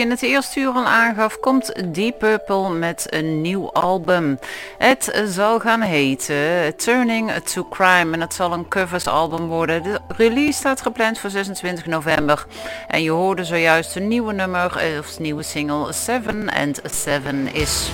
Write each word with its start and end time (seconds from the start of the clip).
In 0.00 0.10
het 0.10 0.22
eerste 0.22 0.60
uur 0.60 0.72
al 0.72 0.84
aangaf, 0.84 1.40
komt 1.40 1.94
Deep 1.94 2.18
Purple 2.18 2.70
met 2.70 3.06
een 3.10 3.40
nieuw 3.40 3.72
album. 3.72 4.38
Het 4.78 5.22
zal 5.26 5.60
gaan 5.60 5.80
heten 5.80 6.76
Turning 6.76 7.32
to 7.32 7.64
Crime 7.64 8.12
en 8.12 8.20
het 8.20 8.34
zal 8.34 8.52
een 8.52 8.68
covers 8.68 9.06
album 9.06 9.46
worden. 9.46 9.82
De 9.82 10.00
release 10.08 10.58
staat 10.58 10.82
gepland 10.82 11.18
voor 11.18 11.30
26 11.30 11.86
november. 11.86 12.46
En 12.88 13.02
je 13.02 13.10
hoorde 13.10 13.44
zojuist 13.44 13.96
een 13.96 14.08
nieuwe 14.08 14.32
nummer, 14.32 14.82
of 14.98 15.18
nieuwe 15.18 15.42
single 15.42 15.92
7 15.92 16.48
and 16.50 16.80
7 16.90 17.54
is. 17.54 17.90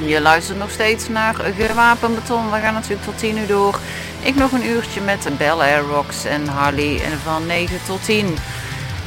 Je 0.00 0.20
luistert 0.20 0.58
nog 0.58 0.70
steeds 0.70 1.08
naar 1.08 1.34
Gewapend 1.34 2.14
Beton. 2.14 2.50
We 2.50 2.58
gaan 2.58 2.74
natuurlijk 2.74 3.02
tot 3.02 3.18
10 3.18 3.36
uur 3.36 3.46
door. 3.46 3.78
Ik 4.22 4.34
nog 4.34 4.52
een 4.52 4.66
uurtje 4.66 5.00
met 5.00 5.28
Bel 5.38 5.62
Air 5.62 5.82
Rocks 5.82 6.24
en 6.24 6.46
Harley 6.46 7.00
van 7.22 7.46
9 7.46 7.78
tot 7.86 8.04
10. 8.04 8.36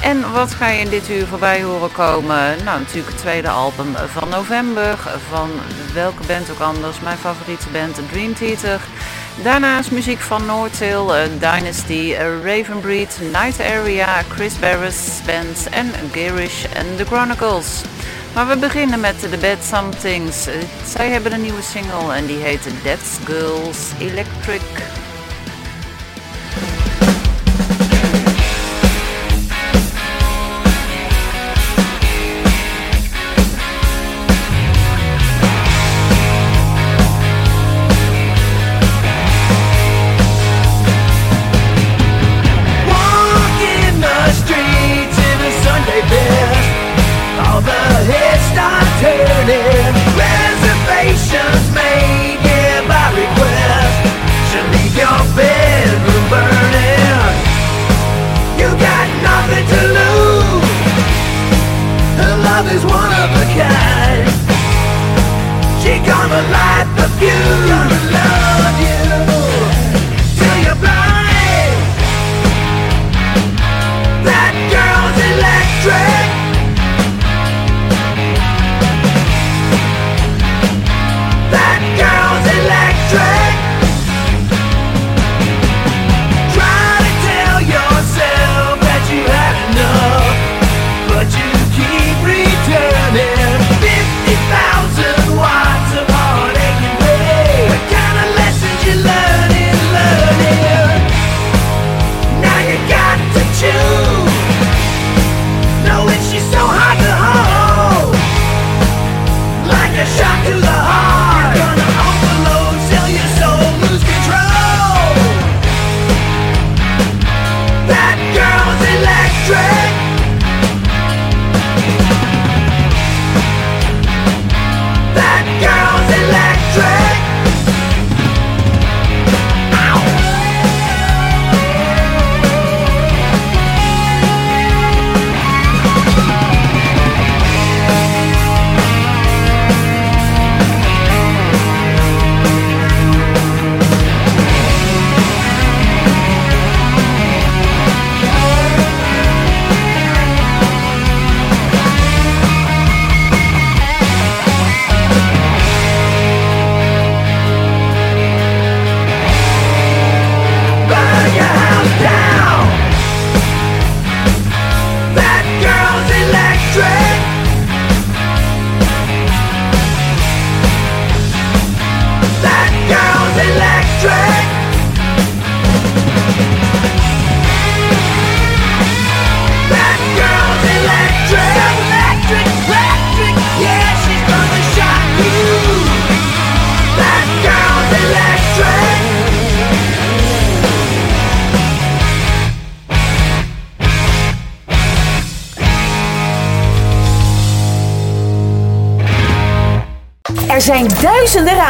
En 0.01 0.31
wat 0.31 0.53
ga 0.53 0.67
je 0.67 0.79
in 0.79 0.89
dit 0.89 1.09
uur 1.09 1.27
voorbij 1.27 1.63
horen 1.63 1.91
komen? 1.91 2.63
Nou, 2.63 2.79
natuurlijk 2.79 3.07
het 3.07 3.17
tweede 3.17 3.49
album 3.49 3.95
van 4.13 4.29
november. 4.29 4.97
Van 5.29 5.49
welke 5.93 6.23
band 6.27 6.49
ook 6.51 6.59
anders. 6.59 6.99
Mijn 6.99 7.17
favoriete 7.17 7.67
band, 7.71 7.99
Dream 8.11 8.33
Theater. 8.35 8.79
Daarnaast 9.43 9.91
muziek 9.91 10.19
van 10.19 10.45
Noordtail, 10.45 11.15
eh, 11.15 11.23
Dynasty, 11.39 12.13
eh, 12.17 12.25
Ravenbreed, 12.43 13.19
Night 13.31 13.59
Area, 13.61 14.23
Chris 14.29 14.59
Barris 14.59 15.19
Band 15.25 15.69
en 15.69 15.91
Garish 16.11 16.65
and 16.77 16.97
the 16.97 17.05
Chronicles. 17.05 17.81
Maar 18.33 18.47
we 18.47 18.57
beginnen 18.57 18.99
met 18.99 19.19
The 19.19 19.37
Bad 19.37 19.63
Somethings. 19.63 20.47
Eh, 20.47 20.53
Zij 20.85 21.09
hebben 21.09 21.33
een 21.33 21.41
nieuwe 21.41 21.61
single 21.61 22.13
en 22.13 22.25
die 22.25 22.37
heet 22.37 22.67
Death 22.83 23.19
Girls 23.25 23.77
Electric. 23.99 24.61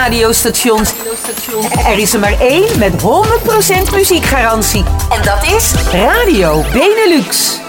Radiostations. 0.08 0.94
Er 1.86 1.98
is 1.98 2.14
er 2.14 2.20
maar 2.20 2.40
één 2.40 2.80
met 2.80 2.94
100% 3.02 3.94
muziekgarantie. 3.94 4.84
En 5.10 5.22
dat 5.24 5.44
is 5.44 5.74
Radio 5.92 6.64
Benelux. 6.74 7.60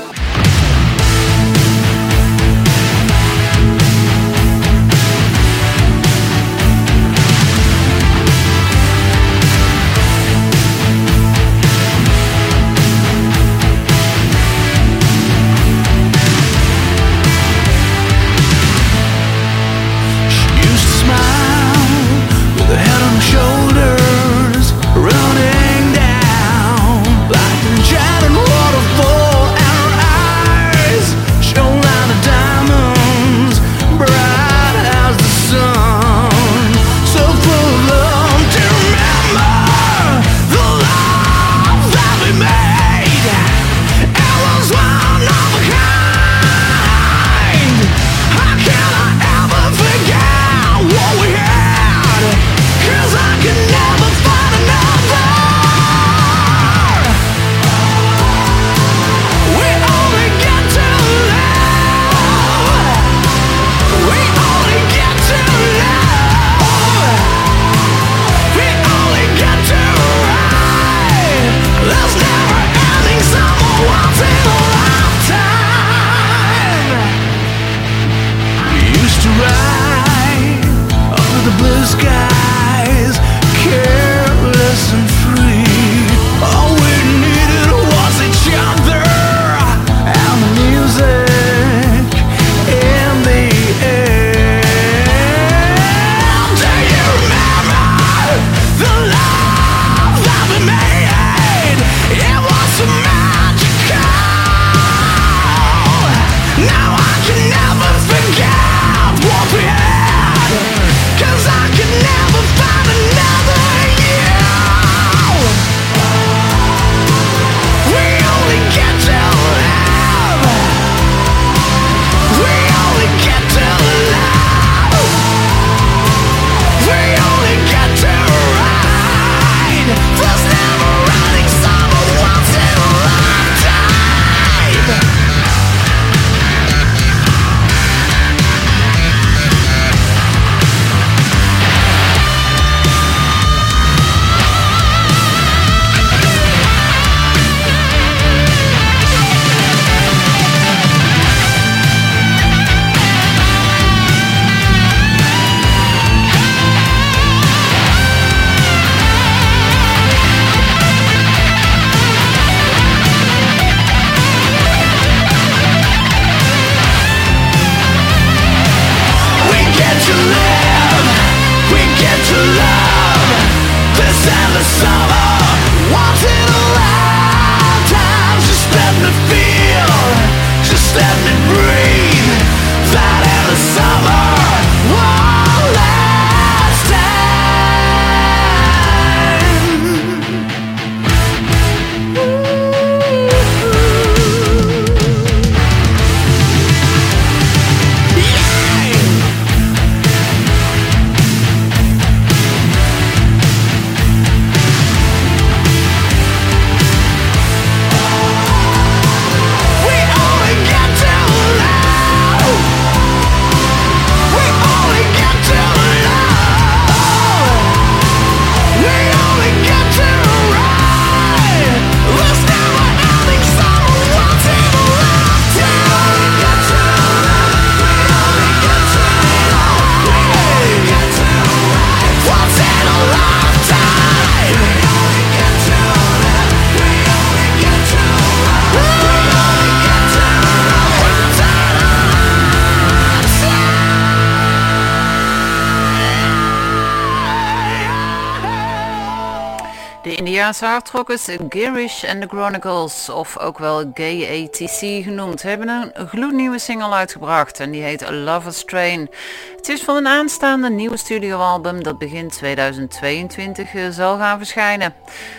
Amerikaanse 250.63 250.65
hardrockers 250.65 251.29
Garish 251.49 252.05
and 252.05 252.21
the 252.21 252.27
Chronicles, 252.29 253.09
of 253.09 253.39
ook 253.39 253.59
wel 253.59 253.91
Gay 253.95 254.45
ATC 254.45 255.05
genoemd, 255.05 255.43
hebben 255.43 255.69
een 255.69 256.09
gloednieuwe 256.09 256.59
single 256.59 256.93
uitgebracht 256.93 257.61
en 257.61 257.71
die 257.71 257.83
heet 257.83 258.11
Lover's 258.11 258.65
Train. 258.65 259.11
Het 259.57 259.69
is 259.69 259.83
van 259.83 259.97
een 259.97 260.07
aanstaande 260.07 260.71
nieuwe 260.71 260.97
studioalbum 260.97 261.83
dat 261.83 261.99
begin 261.99 262.29
2022 262.29 263.75
eh, 263.75 263.89
zal 263.91 264.17
gaan 264.17 264.39
verschijnen. 264.39 264.95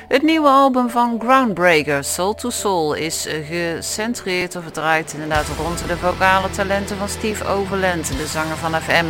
Het 0.08 0.22
nieuwe 0.22 0.48
album 0.48 0.90
van 0.90 1.20
Groundbreaker, 1.20 2.04
Soul 2.04 2.34
to 2.34 2.50
Soul, 2.50 2.94
is 2.94 3.28
gecentreerd 3.48 4.56
of 4.56 4.72
draait 4.72 5.14
inderdaad 5.14 5.48
rond 5.58 5.88
de 5.88 5.98
vocale 5.98 6.50
talenten 6.50 6.98
van 6.98 7.10
Steve 7.10 7.46
Overland, 7.46 8.18
de 8.18 8.28
zanger 8.28 8.58
van 8.58 8.82
FM. 8.82 9.06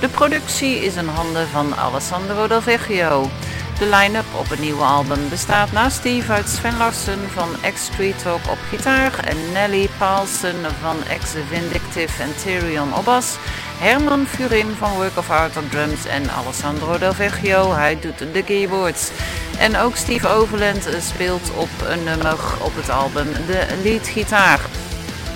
De 0.00 0.08
productie 0.08 0.84
is 0.84 0.96
in 0.96 1.06
handen 1.06 1.48
van 1.48 1.74
Alessandro 1.76 2.46
Del 2.46 2.62
Vecchio. 2.62 3.28
De 3.78 3.86
line-up 3.86 4.24
op 4.38 4.48
het 4.48 4.58
nieuwe 4.58 4.82
album 4.82 5.28
bestaat 5.28 5.72
naast 5.72 5.96
Steve 5.96 6.32
uit 6.32 6.48
Sven 6.48 6.76
Larsen 6.76 7.18
van 7.32 7.48
X 7.74 7.84
Street 7.84 8.22
Talk 8.22 8.50
op 8.50 8.58
gitaar 8.68 9.18
en 9.18 9.52
Nelly 9.52 9.88
Paulsen 9.98 10.56
van 10.80 10.96
X 11.20 11.34
Vindictive 11.48 12.22
en 12.22 12.36
Tyrion 12.42 12.94
op 12.94 13.04
bas 13.04 13.36
Herman 13.78 14.26
Furin 14.26 14.70
van 14.78 14.92
Work 14.92 15.16
of 15.16 15.30
Art 15.30 15.56
op 15.56 15.70
drums 15.70 16.06
en 16.06 16.30
Alessandro 16.30 16.98
Del 16.98 17.12
Vecchio, 17.12 17.72
hij 17.72 17.98
doet 18.00 18.18
de 18.32 18.42
keyboards. 18.42 19.10
En 19.58 19.76
ook 19.76 19.96
Steve 19.96 20.28
Overland 20.28 20.88
speelt 21.00 21.50
op 21.56 21.68
een 21.88 22.04
nummer 22.04 22.38
op 22.60 22.76
het 22.76 22.90
album 22.90 23.26
de 23.46 23.66
leadgitaar. 23.82 24.60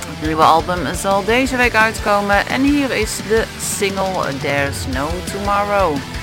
Het 0.06 0.26
nieuwe 0.26 0.42
album 0.42 0.94
zal 0.94 1.24
deze 1.24 1.56
week 1.56 1.74
uitkomen 1.74 2.46
en 2.46 2.62
hier 2.62 2.90
is 2.90 3.16
de 3.28 3.44
single 3.76 4.38
There's 4.40 4.86
No 4.86 5.08
Tomorrow. 5.32 6.19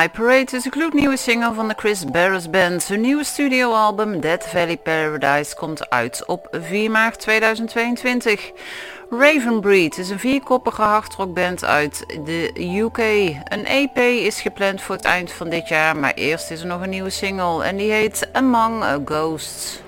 My 0.00 0.08
Parade 0.08 0.56
is 0.56 0.64
een 0.64 0.72
gloednieuwe 0.72 1.16
single 1.16 1.54
van 1.54 1.68
de 1.68 1.74
Chris 1.76 2.04
Barris 2.04 2.50
Band. 2.50 2.88
Hun 2.88 3.00
nieuwe 3.00 3.24
studioalbum 3.24 4.20
Dead 4.20 4.48
Valley 4.48 4.76
Paradise 4.76 5.54
komt 5.54 5.90
uit 5.90 6.26
op 6.26 6.48
4 6.60 6.90
maart 6.90 7.18
2022. 7.18 8.52
Ravenbreed 9.10 9.98
is 9.98 10.10
een 10.10 10.18
vierkoppige 10.18 10.82
hardrockband 10.82 11.64
uit 11.64 12.04
de 12.24 12.52
UK. 12.56 12.98
Een 13.44 13.66
EP 13.66 13.96
is 13.98 14.40
gepland 14.40 14.82
voor 14.82 14.94
het 14.94 15.04
eind 15.04 15.32
van 15.32 15.48
dit 15.48 15.68
jaar, 15.68 15.96
maar 15.96 16.14
eerst 16.14 16.50
is 16.50 16.60
er 16.60 16.66
nog 16.66 16.80
een 16.80 16.90
nieuwe 16.90 17.10
single 17.10 17.64
en 17.64 17.76
die 17.76 17.92
heet 17.92 18.28
Among 18.32 19.02
Ghosts. 19.04 19.80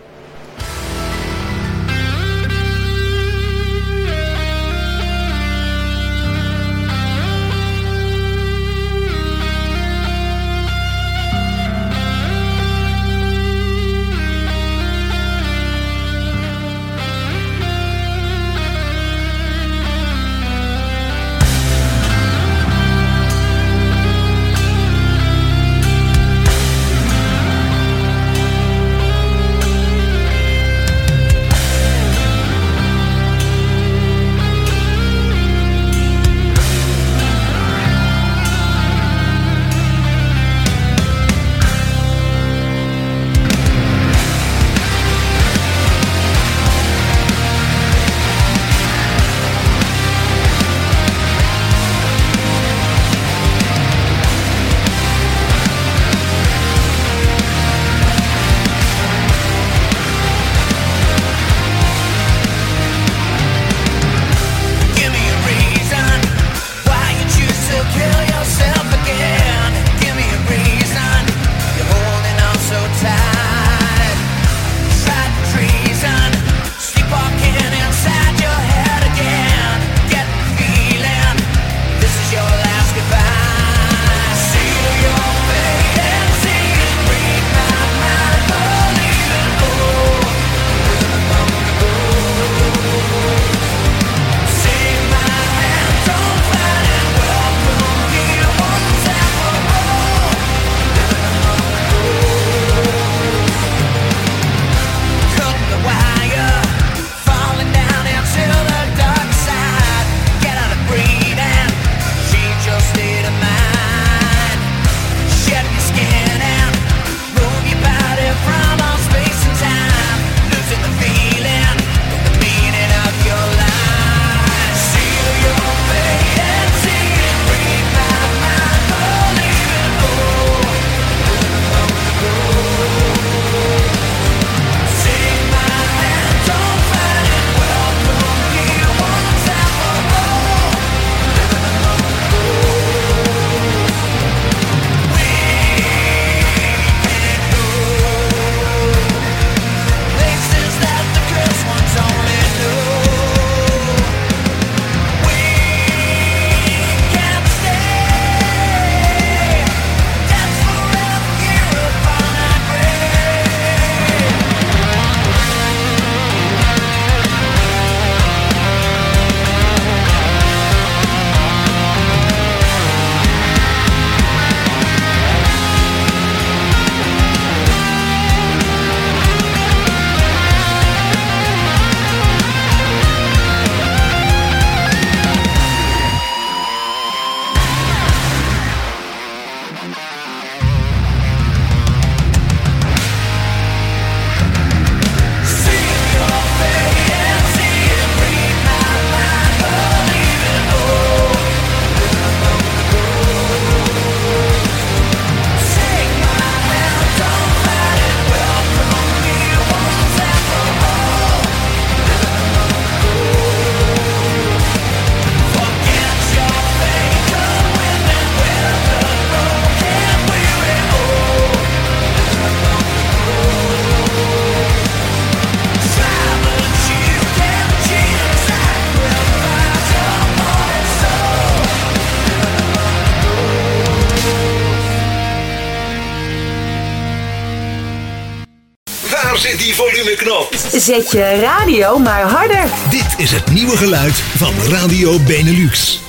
Zet 240.85 241.11
je 241.11 241.39
radio 241.41 241.99
maar 241.99 242.23
harder. 242.23 242.65
Dit 242.91 243.15
is 243.17 243.31
het 243.31 243.51
nieuwe 243.51 243.77
geluid 243.77 244.15
van 244.15 244.53
Radio 244.71 245.19
Benelux. 245.19 246.01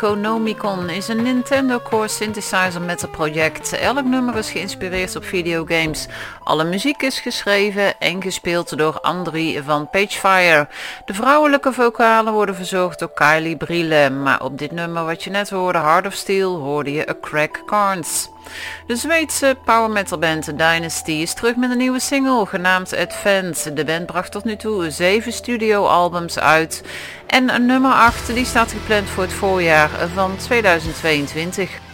Economicon 0.00 0.90
is 0.90 1.08
een 1.08 1.22
Nintendo 1.22 1.78
Core 1.78 2.08
synthesizer 2.08 2.82
met 2.82 3.02
een 3.02 3.10
project. 3.10 3.72
Elk 3.72 4.04
nummer 4.04 4.36
is 4.36 4.50
geïnspireerd 4.50 5.16
op 5.16 5.24
videogames. 5.24 6.08
Alle 6.42 6.64
muziek 6.64 7.02
is 7.02 7.20
geschreven 7.20 7.98
en 7.98 8.22
gespeeld 8.22 8.78
door 8.78 9.00
Andri 9.00 9.62
van 9.62 9.90
Pagefire. 9.90 10.68
De 11.04 11.14
vrouwelijke 11.14 11.72
vocalen 11.72 12.32
worden 12.32 12.54
verzorgd 12.54 12.98
door 12.98 13.12
Kylie 13.14 13.56
Brille. 13.56 14.10
Maar 14.10 14.42
op 14.44 14.58
dit 14.58 14.72
nummer 14.72 15.04
wat 15.04 15.22
je 15.22 15.30
net 15.30 15.50
hoorde, 15.50 15.78
Heart 15.78 16.06
of 16.06 16.14
Steel, 16.14 16.56
hoorde 16.56 16.92
je 16.92 17.08
A 17.08 17.14
Crack 17.20 17.62
Carns. 17.66 18.28
De 18.86 18.96
Zweedse 18.96 19.56
power 19.64 19.90
metal 19.90 20.18
band 20.18 20.58
Dynasty 20.58 21.10
is 21.10 21.34
terug 21.34 21.56
met 21.56 21.70
een 21.70 21.78
nieuwe 21.78 22.00
single 22.00 22.46
genaamd 22.46 22.96
Advance. 22.96 23.72
De 23.72 23.84
band 23.84 24.06
bracht 24.06 24.32
tot 24.32 24.44
nu 24.44 24.56
toe 24.56 24.90
zeven 24.90 25.32
studioalbums 25.32 26.38
uit 26.38 26.82
en 27.26 27.66
nummer 27.66 27.92
8 27.92 28.34
die 28.34 28.44
staat 28.44 28.72
gepland 28.72 29.08
voor 29.08 29.22
het 29.22 29.32
voorjaar 29.32 29.90
van 30.14 30.36
2022. 30.36 31.89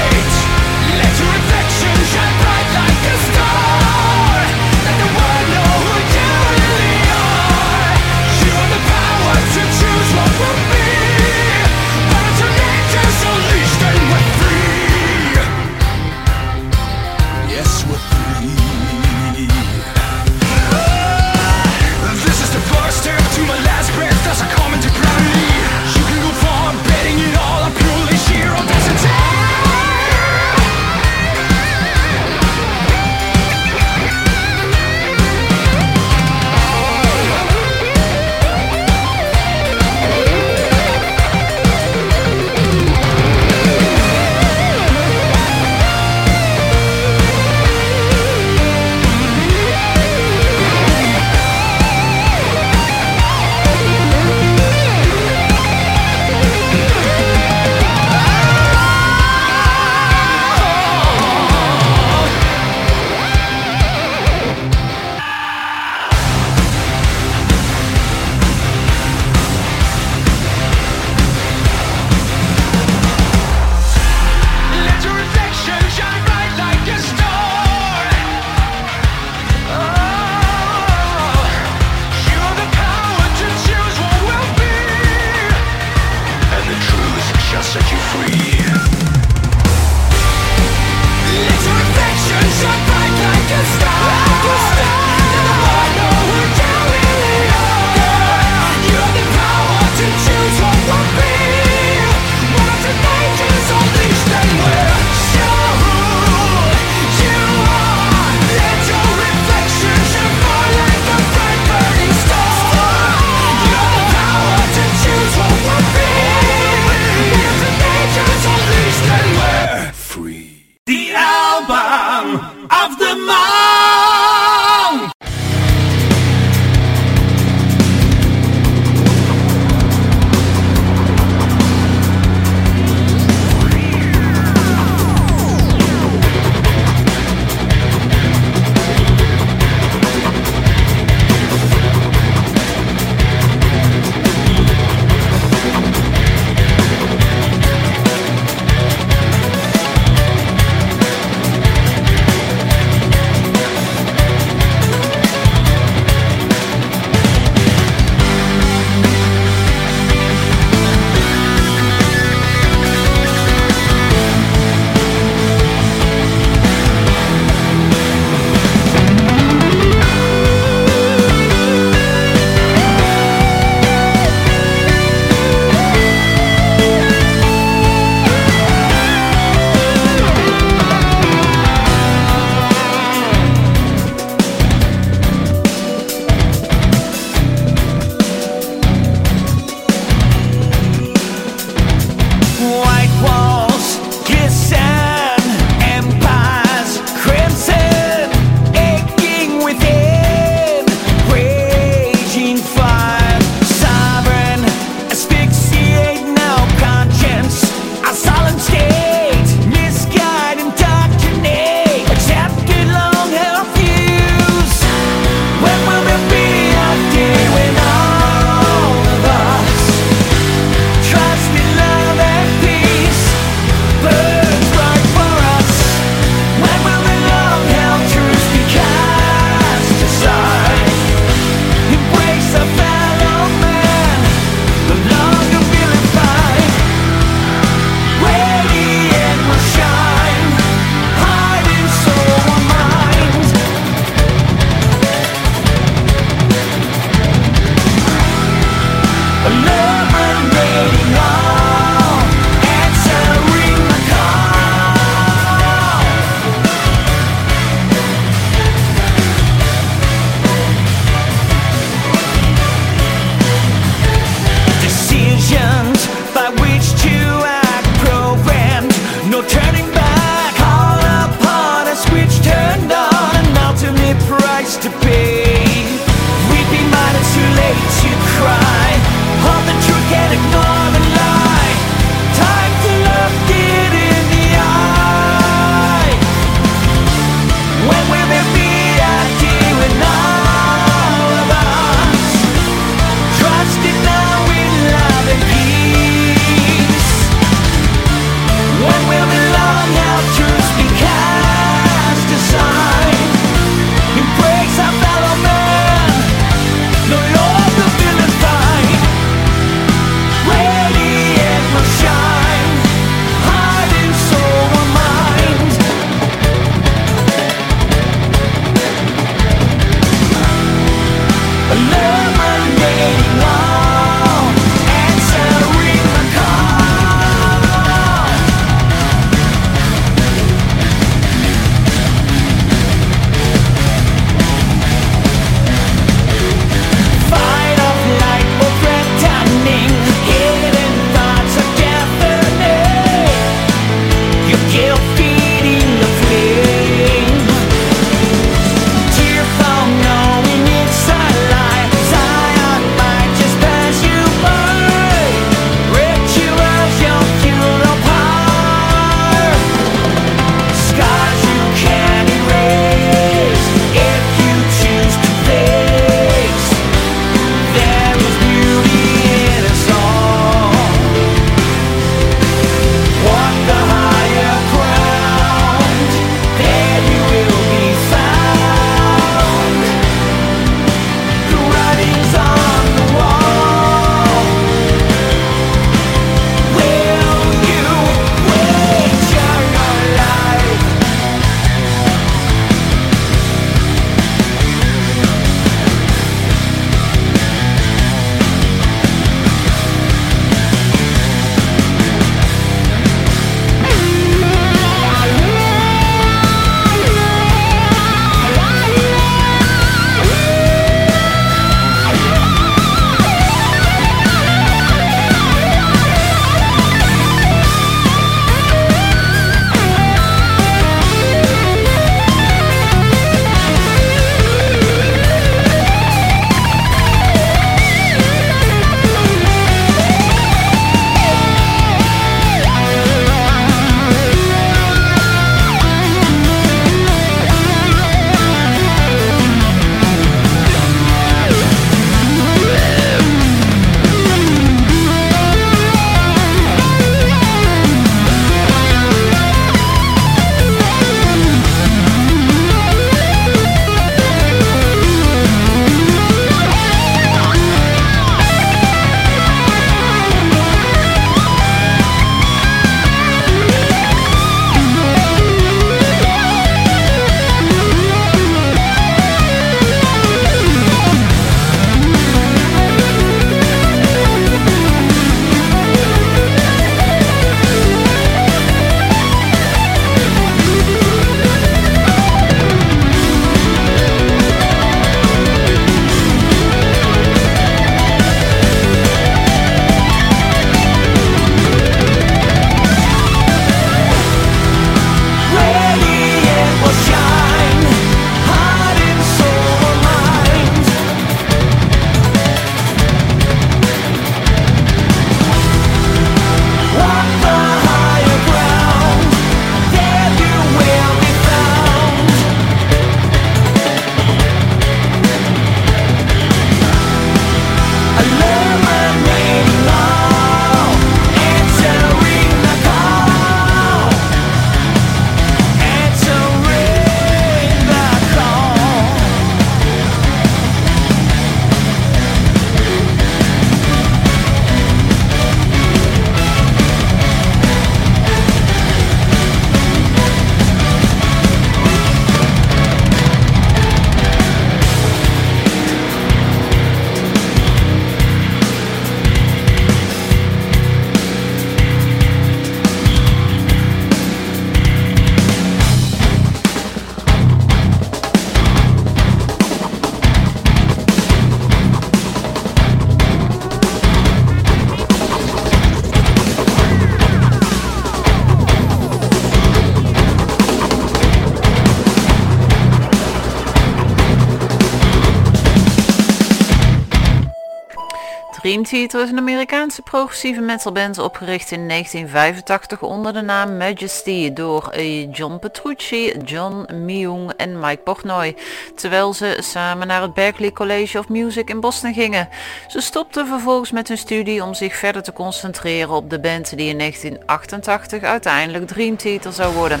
Dream 578.80 579.20
is 579.22 579.30
een 579.30 579.38
Amerikaanse 579.38 580.02
progressieve 580.02 580.60
metalband 580.60 581.18
opgericht 581.18 581.70
in 581.70 581.88
1985 581.88 583.02
onder 583.02 583.32
de 583.32 583.40
naam 583.40 583.76
Majesty 583.76 584.52
door 584.52 584.88
eh, 584.88 585.32
John 585.32 585.58
Petrucci, 585.58 586.32
John 586.44 586.94
Myung 586.94 587.52
en 587.56 587.78
Mike 587.78 588.02
Portnoy, 588.02 588.56
terwijl 588.94 589.32
ze 589.32 589.58
samen 589.60 590.06
naar 590.06 590.22
het 590.22 590.34
Berklee 590.34 590.72
College 590.72 591.18
of 591.18 591.28
Music 591.28 591.70
in 591.70 591.80
Boston 591.80 592.14
gingen. 592.14 592.48
Ze 592.88 593.00
stopten 593.00 593.46
vervolgens 593.46 593.90
met 593.90 594.08
hun 594.08 594.18
studie 594.18 594.64
om 594.64 594.74
zich 594.74 594.96
verder 594.96 595.22
te 595.22 595.32
concentreren 595.32 596.14
op 596.14 596.30
de 596.30 596.40
band 596.40 596.76
die 596.76 596.88
in 596.88 596.98
1988 596.98 598.22
uiteindelijk 598.22 598.86
Dream 598.86 599.16
Theater 599.16 599.52
zou 599.52 599.74
worden. 599.74 600.00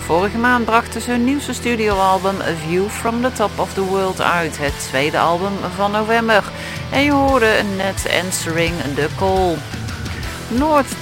Vorige 0.00 0.38
maand 0.38 0.64
brachten 0.64 1.00
ze 1.00 1.10
hun 1.10 1.24
nieuwste 1.24 1.52
studioalbum 1.52 2.40
A 2.40 2.54
View 2.66 2.88
from 2.88 3.22
the 3.22 3.32
Top 3.32 3.50
of 3.58 3.72
the 3.72 3.84
World 3.84 4.20
uit, 4.20 4.58
het 4.58 4.80
tweede 4.88 5.18
album 5.18 5.52
van 5.74 5.90
november. 5.90 6.44
En 6.92 7.02
je 7.02 7.12
hoorde 7.12 7.62
net 7.76 8.20
Answering 8.24 8.74
the 8.94 9.08
Call. 9.16 9.56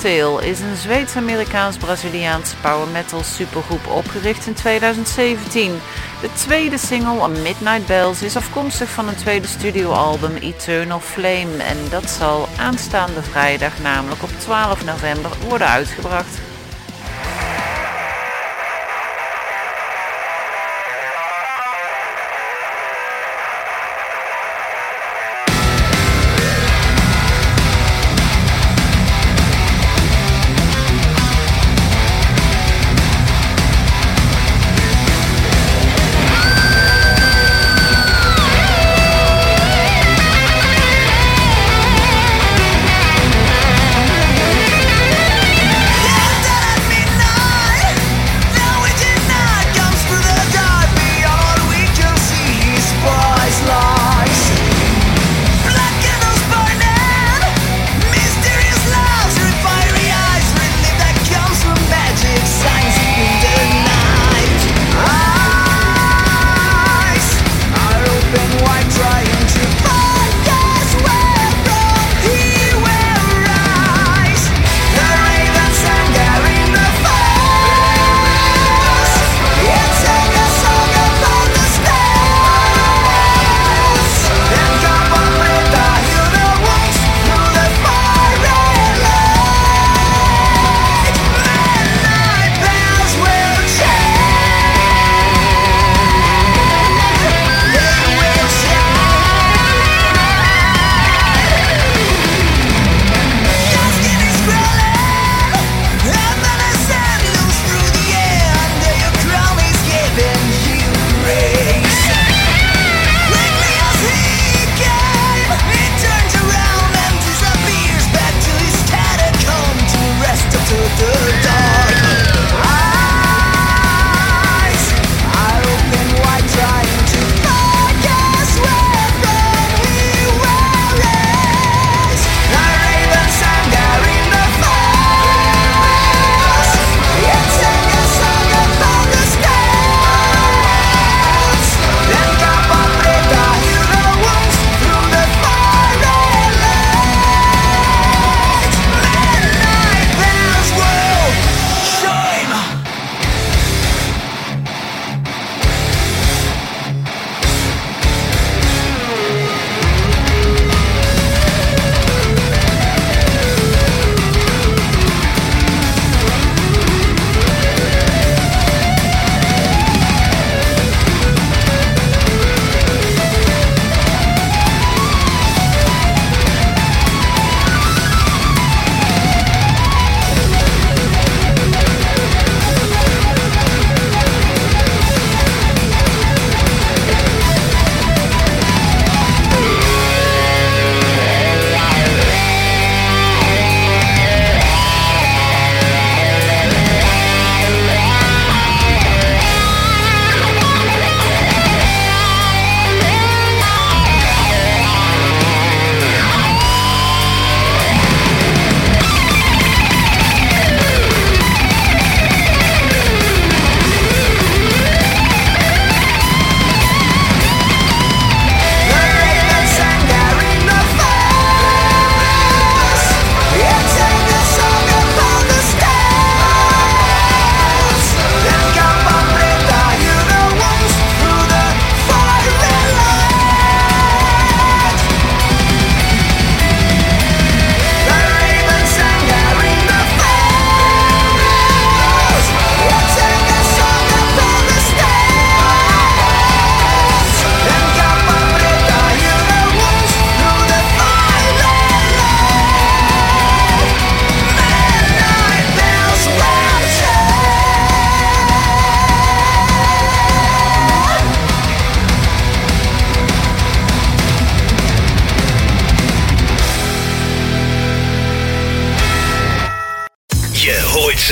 Tail 0.03 0.39
is 0.39 0.61
een 0.61 0.77
Zweeds-Amerikaans-Braziliaans 0.77 2.55
power 2.61 2.89
metal 2.89 3.23
supergroep 3.23 3.87
opgericht 3.87 4.47
in 4.47 4.55
2017. 4.55 5.73
De 6.21 6.29
tweede 6.33 6.79
single 6.79 7.29
Midnight 7.29 7.87
Bells 7.87 8.23
is 8.23 8.37
afkomstig 8.37 8.89
van 8.89 9.09
een 9.09 9.17
tweede 9.17 9.47
studioalbum 9.47 10.37
Eternal 10.37 11.01
Flame 11.01 11.63
en 11.63 11.77
dat 11.91 12.11
zal 12.11 12.49
aanstaande 12.57 13.23
vrijdag, 13.23 13.79
namelijk 13.79 14.23
op 14.23 14.31
12 14.39 14.85
november, 14.85 15.31
worden 15.49 15.69
uitgebracht. 15.69 16.39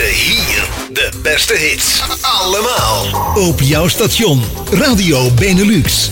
Hier. 0.02 0.68
De 0.92 1.10
beste 1.22 1.54
hits. 1.54 2.02
Allemaal. 2.20 3.32
Op 3.34 3.60
jouw 3.60 3.88
station. 3.88 4.42
Radio 4.70 5.30
Benelux. 5.30 6.10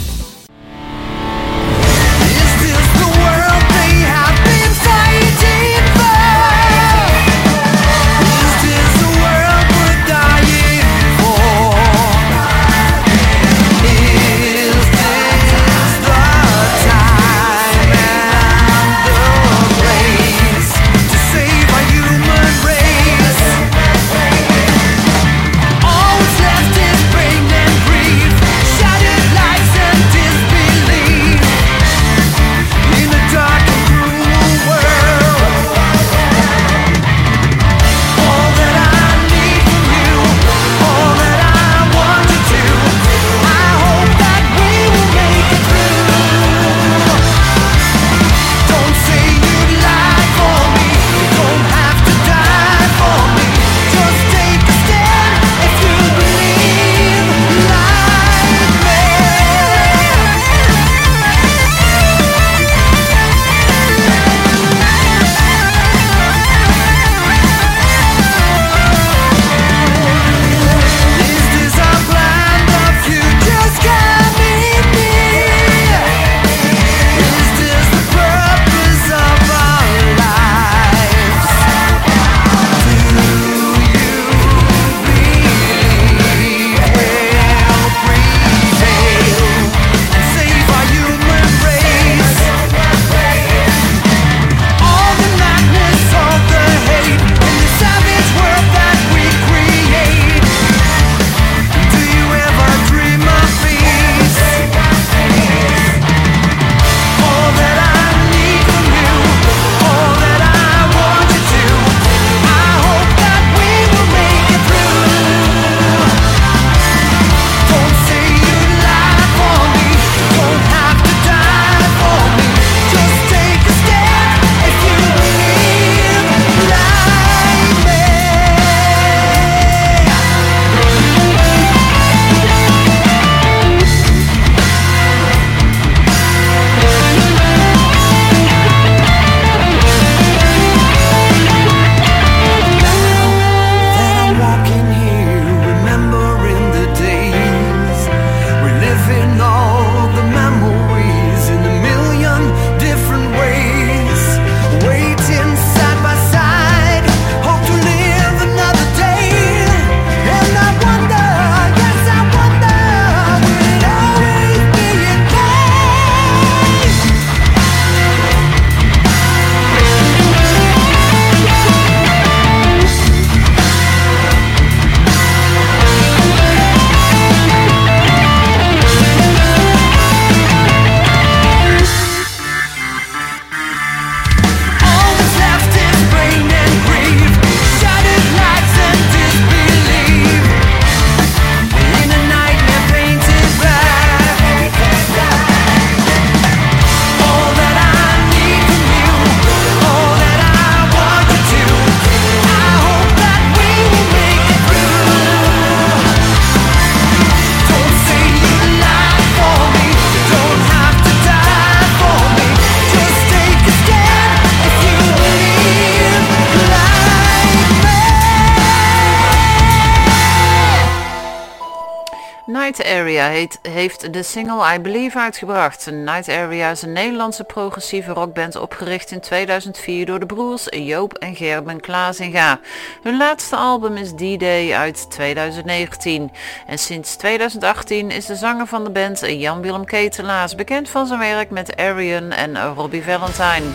Night 222.77 222.93
Area 222.93 223.29
heet, 223.29 223.59
heeft 223.62 224.12
de 224.12 224.22
single 224.22 224.75
I 224.75 224.81
Believe 224.81 225.18
uitgebracht. 225.18 225.91
Night 225.91 226.29
Area 226.29 226.70
is 226.70 226.83
een 226.83 226.93
Nederlandse 226.93 227.45
progressieve 227.45 228.12
rockband 228.12 228.57
opgericht 228.57 229.11
in 229.11 229.20
2004 229.20 230.07
door 230.07 230.20
de 230.20 230.27
broers 230.27 230.66
Joop 230.70 231.14
en 231.14 231.37
Gerben 231.37 231.81
Klazinga. 231.81 232.61
Hun 233.03 233.16
laatste 233.16 233.57
album 233.57 233.97
is 233.97 234.11
D-Day 234.11 234.72
uit 234.72 235.11
2019. 235.11 236.31
En 236.66 236.79
sinds 236.79 237.16
2018 237.16 238.11
is 238.11 238.27
de 238.27 238.35
zanger 238.35 238.66
van 238.66 238.85
de 238.85 238.91
band 238.91 239.20
Jan-Willem 239.27 239.85
Ketelaars 239.85 240.55
bekend 240.55 240.89
van 240.89 241.07
zijn 241.07 241.18
werk 241.18 241.51
met 241.51 241.77
Arian 241.77 242.31
en 242.31 242.75
Robbie 242.75 243.03
Valentine. 243.03 243.70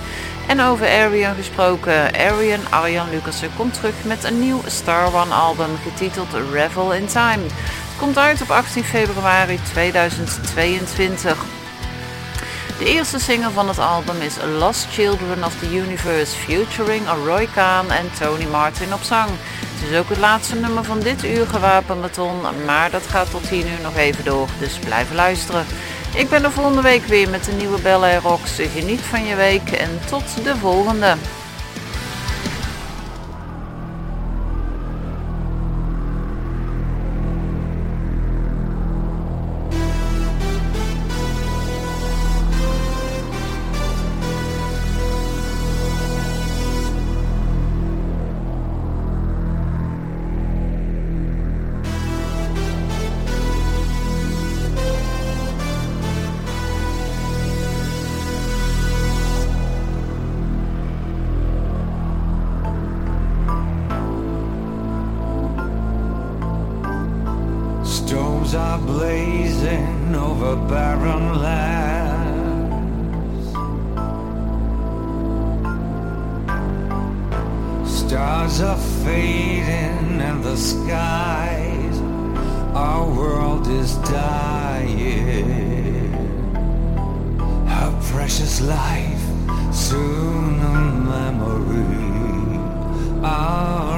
En 0.48 0.62
over 0.62 0.88
Arian 0.88 1.36
gesproken, 1.36 2.14
Arian 2.14 2.70
Arjan 2.70 3.10
Lucassen 3.10 3.50
komt 3.58 3.74
terug 3.74 4.04
met 4.04 4.24
een 4.24 4.40
nieuw 4.40 4.62
Star 4.66 5.14
One 5.14 5.34
album 5.34 5.78
getiteld 5.84 6.34
Revel 6.52 6.94
in 6.94 7.06
Time. 7.06 7.42
Komt 8.00 8.18
uit 8.18 8.42
op 8.42 8.50
18 8.52 8.84
februari 8.84 9.60
2022. 9.72 11.46
De 12.78 12.86
eerste 12.86 13.20
single 13.20 13.52
van 13.52 13.68
het 13.68 13.80
album 13.80 14.22
is 14.22 14.36
Lost 14.58 14.88
Children 14.92 15.44
of 15.44 15.56
the 15.60 15.76
Universe 15.76 16.36
featuring 16.36 17.08
Roy 17.26 17.48
Khan 17.54 17.92
en 17.92 18.12
Tony 18.20 18.46
Martin 18.46 18.94
op 18.94 19.02
zang. 19.02 19.30
Het 19.30 19.90
is 19.90 19.98
ook 19.98 20.10
het 20.10 20.18
laatste 20.18 20.56
nummer 20.56 20.84
van 20.84 21.00
dit 21.00 21.26
uur 21.26 21.48
gewapenbeton, 21.48 22.42
maar 22.66 22.92
dat 22.92 23.08
gaat 23.08 23.32
tot 23.32 23.48
hier 23.48 23.64
nu 23.64 23.82
nog 23.82 23.96
even 23.96 24.24
door, 24.24 24.48
dus 24.60 24.80
blijf 24.80 25.14
luisteren. 25.14 25.66
Ik 26.16 26.30
ben 26.30 26.44
er 26.44 26.52
volgende 26.52 26.82
week 26.82 27.06
weer 27.06 27.30
met 27.30 27.44
de 27.44 27.52
nieuwe 27.52 27.80
Air 27.84 28.22
Rocks. 28.22 28.52
Geniet 28.74 29.02
van 29.02 29.26
je 29.26 29.36
week 29.36 29.72
en 29.72 30.00
tot 30.06 30.44
de 30.44 30.56
volgende. 30.58 31.16
is 83.70 83.96
dying. 83.98 85.50
Her 87.68 87.92
precious 88.12 88.62
life, 88.62 89.26
soon 89.72 90.60
a 90.60 90.80
memory. 91.12 92.60
Oh. 93.24 93.89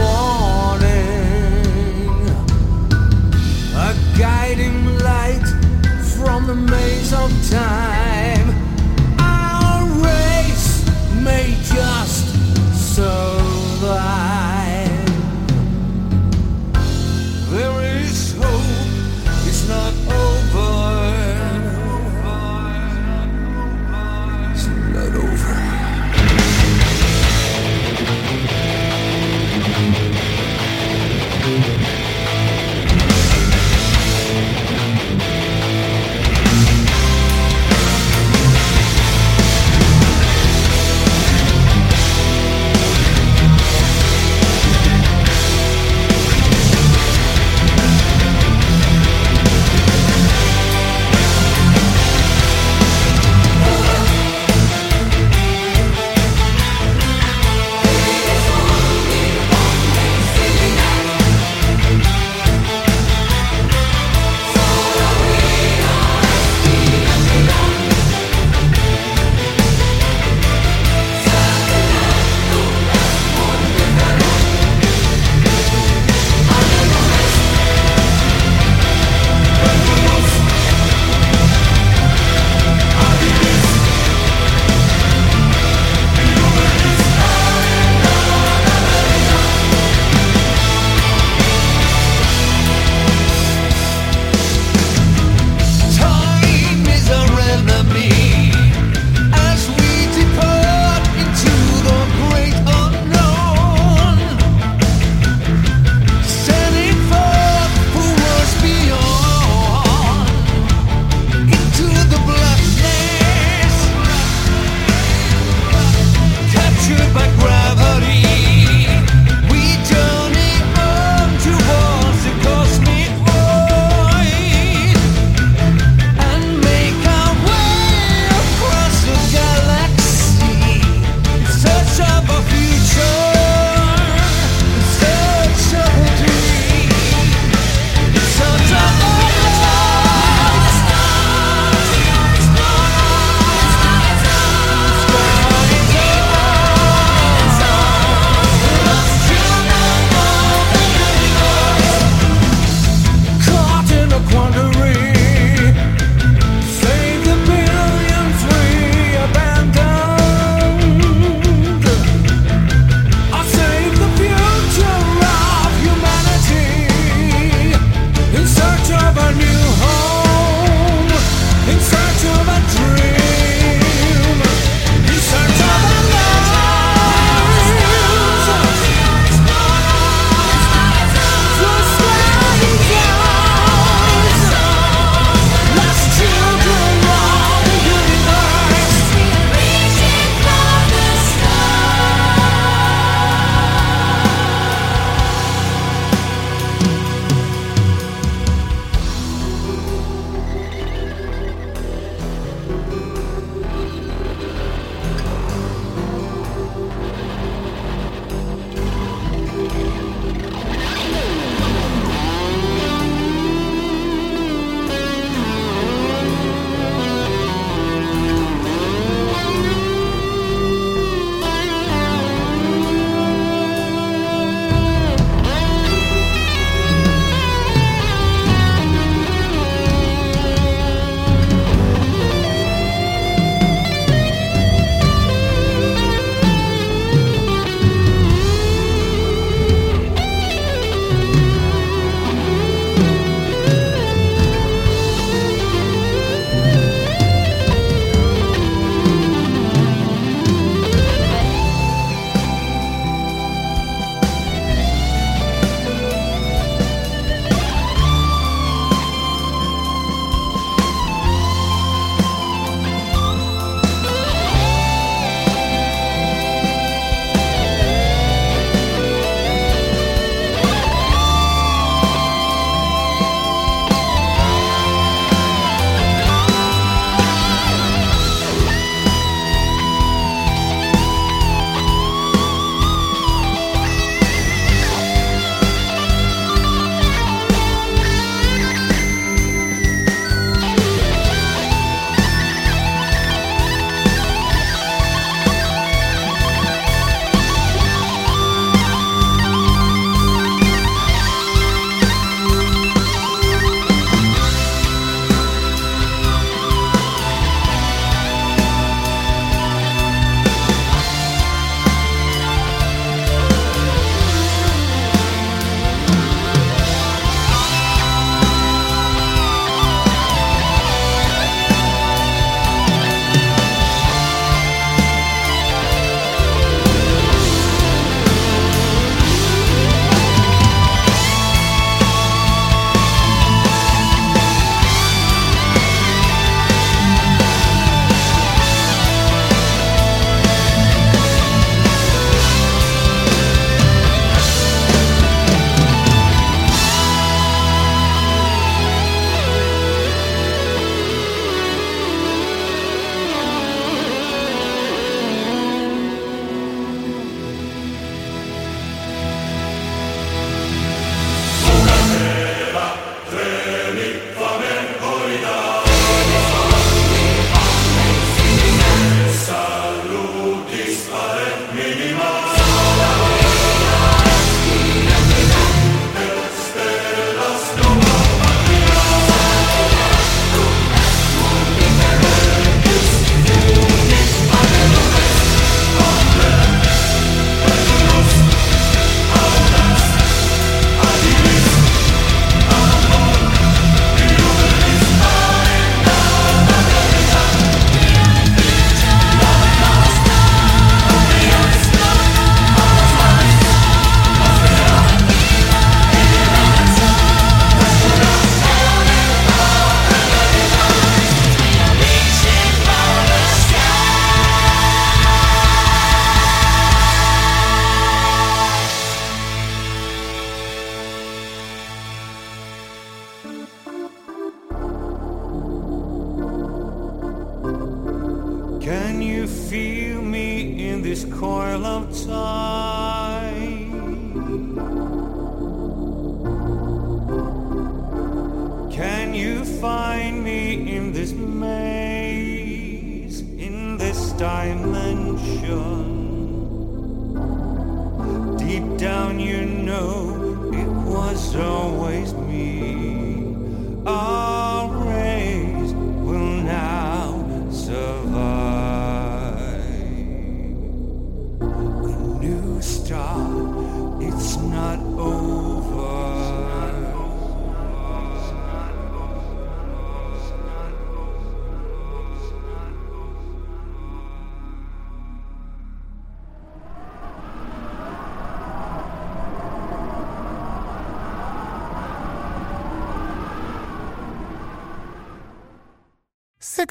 a 3.75 3.95
guiding 4.17 4.97
light 4.99 5.45
from 6.15 6.47
the 6.47 6.55
maze 6.55 7.13
of 7.13 7.31
time. 7.49 7.84